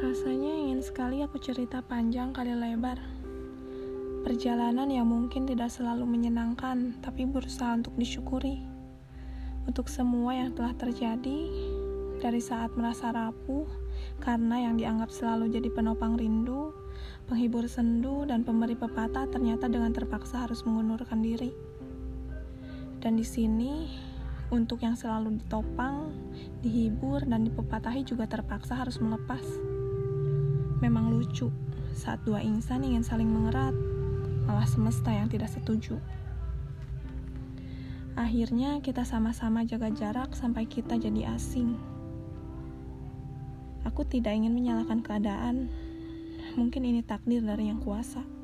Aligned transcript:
Rasanya 0.00 0.48
ingin 0.48 0.80
sekali 0.80 1.20
aku 1.20 1.36
cerita 1.36 1.84
panjang 1.84 2.32
kali 2.32 2.56
lebar. 2.56 2.96
Perjalanan 4.24 4.88
yang 4.88 5.04
mungkin 5.04 5.44
tidak 5.44 5.68
selalu 5.68 6.08
menyenangkan, 6.08 6.96
tapi 7.04 7.28
berusaha 7.28 7.76
untuk 7.76 7.92
disyukuri. 8.00 8.64
Untuk 9.68 9.92
semua 9.92 10.40
yang 10.40 10.56
telah 10.56 10.72
terjadi, 10.72 11.52
dari 12.16 12.40
saat 12.40 12.72
merasa 12.80 13.12
rapuh, 13.12 13.68
karena 14.24 14.72
yang 14.72 14.80
dianggap 14.80 15.12
selalu 15.12 15.52
jadi 15.52 15.68
penopang 15.68 16.16
rindu, 16.16 16.72
penghibur 17.28 17.68
sendu, 17.68 18.24
dan 18.24 18.40
pemberi 18.40 18.80
pepatah 18.80 19.28
ternyata 19.28 19.68
dengan 19.68 19.92
terpaksa 19.92 20.48
harus 20.48 20.64
mengundurkan 20.64 21.20
diri. 21.20 21.52
Dan 23.04 23.20
di 23.20 23.24
sini, 23.28 23.84
untuk 24.48 24.80
yang 24.80 24.96
selalu 24.96 25.44
ditopang, 25.44 26.08
dihibur, 26.64 27.20
dan 27.28 27.44
dipepatahi 27.44 28.00
juga 28.08 28.24
terpaksa 28.24 28.80
harus 28.80 28.96
melepas. 28.96 29.44
Memang 30.80 31.12
lucu 31.12 31.52
saat 31.92 32.24
dua 32.24 32.40
insan 32.40 32.80
ingin 32.80 33.04
saling 33.04 33.28
mengerat, 33.28 33.76
malah 34.48 34.64
semesta 34.64 35.12
yang 35.12 35.28
tidak 35.28 35.52
setuju. 35.52 36.00
Akhirnya 38.16 38.80
kita 38.80 39.04
sama-sama 39.04 39.64
jaga 39.68 39.92
jarak 39.92 40.32
sampai 40.32 40.64
kita 40.64 40.96
jadi 40.96 41.36
asing. 41.36 41.76
Aku 43.84 44.04
tidak 44.04 44.36
ingin 44.36 44.52
menyalahkan 44.52 45.00
keadaan. 45.00 45.68
Mungkin 46.56 46.82
ini 46.84 47.00
takdir 47.04 47.40
dari 47.44 47.68
yang 47.68 47.80
kuasa. 47.80 48.39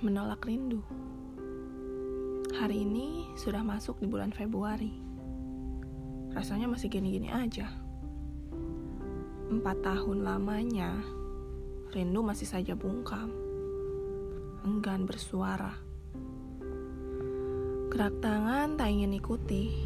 Menolak 0.00 0.48
rindu. 0.48 0.80
Hari 2.56 2.88
ini 2.88 3.28
sudah 3.36 3.60
masuk 3.60 4.00
di 4.00 4.08
bulan 4.08 4.32
Februari. 4.32 4.96
Rasanya 6.32 6.72
masih 6.72 6.88
gini-gini 6.88 7.28
aja. 7.28 7.68
Empat 9.52 9.84
tahun 9.84 10.24
lamanya, 10.24 10.96
rindu 11.92 12.24
masih 12.24 12.48
saja 12.48 12.72
bungkam. 12.72 13.28
Enggan 14.64 15.04
bersuara. 15.04 15.76
Gerak 17.92 18.24
tangan 18.24 18.80
tak 18.80 18.88
ingin 18.88 19.20
ikuti 19.20 19.84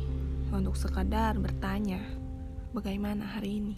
untuk 0.55 0.79
sekadar 0.79 1.35
bertanya 1.43 1.99
bagaimana 2.71 3.35
hari 3.35 3.59
ini. 3.59 3.77